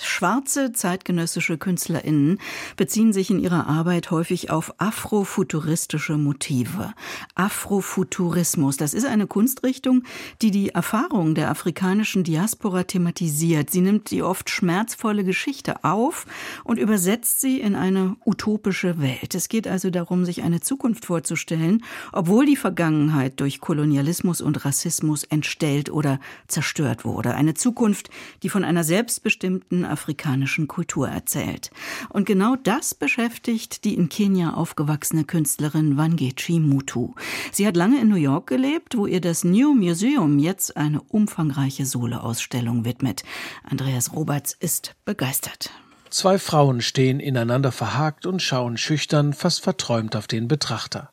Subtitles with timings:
[0.00, 2.38] Schwarze zeitgenössische KünstlerInnen
[2.76, 6.92] beziehen sich in ihrer Arbeit häufig auf afrofuturistische Motive.
[7.34, 10.02] Afrofuturismus, das ist eine Kunstrichtung,
[10.42, 13.70] die die Erfahrung der afrikanischen Diaspora thematisiert.
[13.70, 16.26] Sie nimmt die oft schmerzvolle Geschichte auf
[16.64, 19.34] und übersetzt sie in eine utopische Welt.
[19.34, 21.82] Es geht also darum, sich eine Zukunft vorzustellen,
[22.12, 27.34] obwohl die Vergangenheit durch Kolonialismus und Rassismus entstellt oder zerstört wurde.
[27.34, 28.10] Eine Zukunft,
[28.42, 31.70] die von einer selbstbestimmten afrikanischen Kultur erzählt.
[32.08, 37.14] Und genau das beschäftigt die in Kenia aufgewachsene Künstlerin Wangechi Mutu.
[37.52, 41.86] Sie hat lange in New York gelebt, wo ihr das New Museum jetzt eine umfangreiche
[41.86, 43.22] Soleausstellung widmet.
[43.64, 45.70] Andreas Roberts ist begeistert.
[46.10, 51.10] Zwei Frauen stehen ineinander verhakt und schauen schüchtern, fast verträumt auf den Betrachter.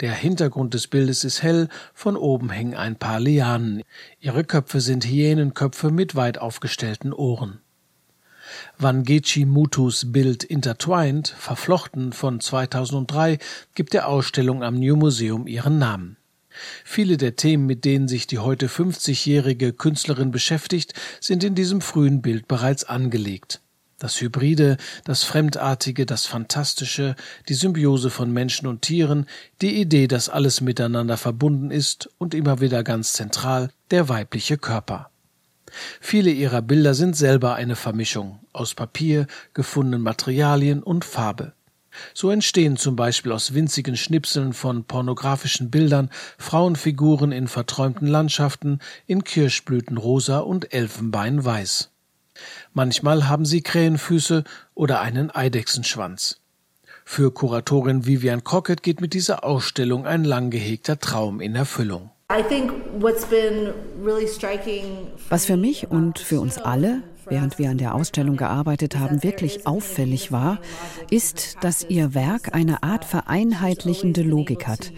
[0.00, 3.82] Der Hintergrund des Bildes ist hell, von oben hängen ein paar Lianen.
[4.18, 7.60] Ihre Köpfe sind Hyänenköpfe mit weit aufgestellten Ohren.
[8.78, 13.38] Wangechi Mutus Bild Intertwined, verflochten von 2003,
[13.74, 16.16] gibt der Ausstellung am New Museum ihren Namen.
[16.84, 22.22] Viele der Themen, mit denen sich die heute 50-jährige Künstlerin beschäftigt, sind in diesem frühen
[22.22, 23.60] Bild bereits angelegt.
[23.98, 27.14] Das Hybride, das Fremdartige, das Fantastische,
[27.48, 29.26] die Symbiose von Menschen und Tieren,
[29.62, 35.10] die Idee, dass alles miteinander verbunden ist und immer wieder ganz zentral, der weibliche Körper.
[36.00, 41.52] Viele ihrer Bilder sind selber eine Vermischung aus Papier, gefundenen Materialien und Farbe.
[42.12, 49.24] So entstehen zum Beispiel aus winzigen Schnipseln von pornografischen Bildern Frauenfiguren in verträumten Landschaften in
[49.24, 51.90] Kirschblütenrosa und Elfenbeinweiß.
[52.72, 56.40] Manchmal haben sie Krähenfüße oder einen Eidechsenschwanz.
[57.04, 62.10] Für Kuratorin Vivian Crockett geht mit dieser Ausstellung ein lang gehegter Traum in Erfüllung.
[65.28, 69.66] Was für mich und für uns alle während wir an der Ausstellung gearbeitet haben, wirklich
[69.66, 70.58] auffällig war,
[71.10, 74.92] ist, dass ihr Werk eine Art vereinheitlichende Logik hat.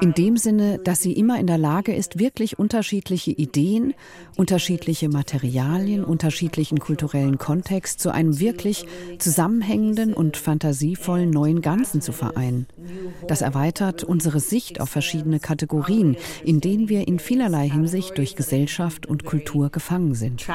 [0.00, 3.94] In dem Sinne, dass sie immer in der Lage ist, wirklich unterschiedliche Ideen,
[4.36, 8.86] unterschiedliche Materialien, unterschiedlichen kulturellen Kontext zu einem wirklich
[9.18, 12.66] zusammenhängenden und fantasievollen neuen Ganzen zu vereinen.
[13.26, 19.06] Das erweitert unsere Sicht auf verschiedene Kategorien, in denen wir in vielerlei Hinsicht durch Gesellschaft
[19.06, 20.46] und Kultur gefangen sind.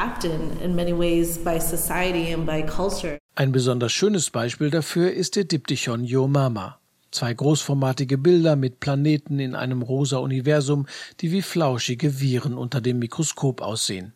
[3.35, 6.79] Ein besonders schönes Beispiel dafür ist der Diptychon Yo Mama.
[7.11, 10.87] Zwei großformatige Bilder mit Planeten in einem rosa Universum,
[11.19, 14.13] die wie flauschige Viren unter dem Mikroskop aussehen.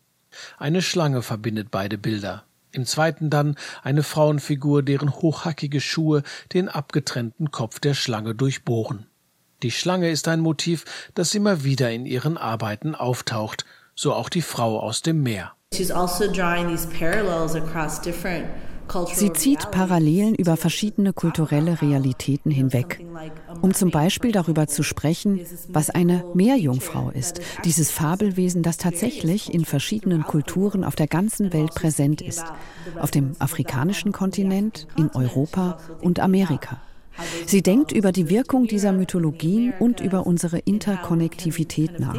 [0.56, 2.42] Eine Schlange verbindet beide Bilder.
[2.72, 9.06] Im zweiten dann eine Frauenfigur, deren hochhackige Schuhe den abgetrennten Kopf der Schlange durchbohren.
[9.62, 13.64] Die Schlange ist ein Motiv, das immer wieder in ihren Arbeiten auftaucht,
[13.94, 15.52] so auch die Frau aus dem Meer.
[18.90, 23.04] Also Sie zieht Parallelen über verschiedene kulturelle Realitäten hinweg,
[23.60, 29.66] um zum Beispiel darüber zu sprechen, was eine Meerjungfrau ist, dieses Fabelwesen, das tatsächlich in
[29.66, 32.44] verschiedenen Kulturen auf der ganzen Welt präsent ist,
[32.98, 36.80] auf dem afrikanischen Kontinent, in Europa und Amerika.
[37.46, 42.16] Sie denkt über die Wirkung dieser Mythologien und über unsere Interkonnektivität nach.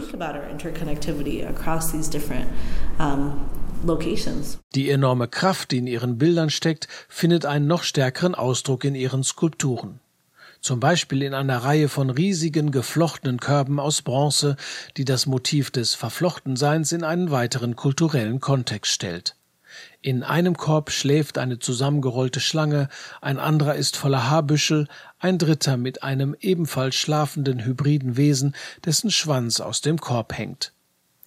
[4.75, 9.23] Die enorme Kraft, die in ihren Bildern steckt, findet einen noch stärkeren Ausdruck in ihren
[9.23, 9.99] Skulpturen.
[10.61, 14.57] Zum Beispiel in einer Reihe von riesigen geflochtenen Körben aus Bronze,
[14.97, 19.35] die das Motiv des Verflochtenseins in einen weiteren kulturellen Kontext stellt.
[20.01, 22.90] In einem Korb schläft eine zusammengerollte Schlange,
[23.22, 24.88] ein anderer ist voller Haarbüschel,
[25.19, 30.73] ein dritter mit einem ebenfalls schlafenden hybriden Wesen, dessen Schwanz aus dem Korb hängt.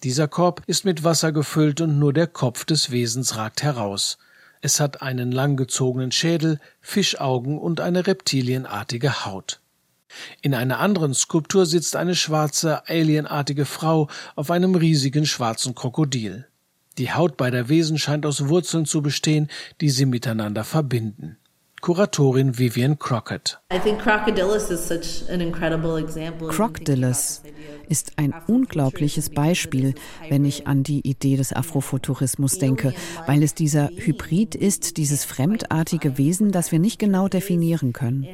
[0.03, 4.17] Dieser Korb ist mit Wasser gefüllt und nur der Kopf des Wesens ragt heraus.
[4.59, 9.59] Es hat einen langgezogenen Schädel, Fischaugen und eine reptilienartige Haut.
[10.41, 16.47] In einer anderen Skulptur sitzt eine schwarze, alienartige Frau auf einem riesigen schwarzen Krokodil.
[16.97, 19.49] Die Haut beider Wesen scheint aus Wurzeln zu bestehen,
[19.81, 21.37] die sie miteinander verbinden.
[21.83, 23.59] Kuratorin Vivian Crockett.
[26.47, 27.41] Crocodilus
[27.89, 29.93] ist ein unglaubliches Beispiel,
[30.29, 32.93] wenn ich an die Idee des Afrofuturismus denke,
[33.25, 38.27] weil es dieser Hybrid ist, dieses fremdartige Wesen, das wir nicht genau definieren können.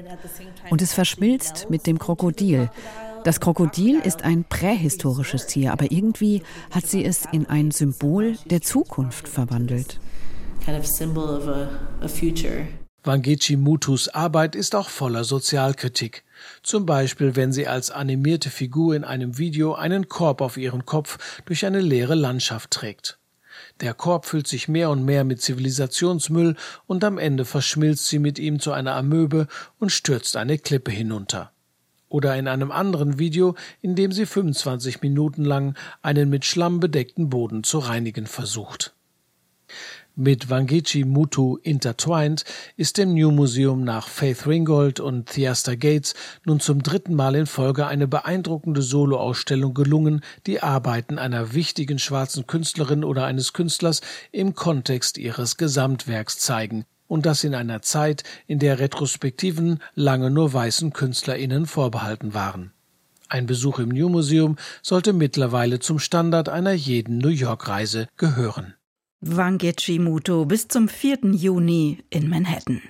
[0.69, 2.69] Und es verschmilzt mit dem Krokodil,
[3.23, 8.61] das Krokodil ist ein prähistorisches Tier, aber irgendwie hat sie es in ein Symbol der
[8.61, 9.99] Zukunft verwandelt.
[13.03, 16.23] Wangechi Mutus Arbeit ist auch voller Sozialkritik.
[16.63, 21.41] Zum Beispiel, wenn sie als animierte Figur in einem Video einen Korb auf ihren Kopf
[21.45, 23.17] durch eine leere Landschaft trägt.
[23.81, 26.55] Der Korb füllt sich mehr und mehr mit Zivilisationsmüll
[26.87, 29.47] und am Ende verschmilzt sie mit ihm zu einer Amöbe
[29.79, 31.51] und stürzt eine Klippe hinunter.
[32.09, 37.29] Oder in einem anderen Video, in dem sie 25 Minuten lang einen mit Schlamm bedeckten
[37.29, 38.93] Boden zu reinigen versucht.
[40.21, 42.43] Mit Wangechi Mutu intertwined
[42.75, 46.13] ist dem New Museum nach Faith Ringgold und Theaster Gates
[46.43, 52.47] nun zum dritten Mal in Folge eine beeindruckende Soloausstellung gelungen, die Arbeiten einer wichtigen schwarzen
[52.47, 54.01] Künstlerin oder eines Künstlers
[54.33, 60.53] im Kontext ihres Gesamtwerks zeigen, und das in einer Zeit, in der Retrospektiven lange nur
[60.53, 62.71] weißen KünstlerInnen vorbehalten waren.
[63.27, 68.75] Ein Besuch im New Museum sollte mittlerweile zum Standard einer jeden New York Reise gehören.
[69.21, 71.33] Wangechi Muto bis zum 4.
[71.33, 72.81] Juni in Manhattan.